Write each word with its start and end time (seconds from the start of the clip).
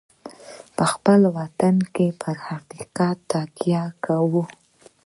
په 0.75 0.83
خپل 0.93 1.19
وطن 1.37 1.75
کې 1.93 2.07
پر 2.21 2.35
حقیقت 2.47 3.17
تکیه 3.31 3.83
کوو. 4.05 4.43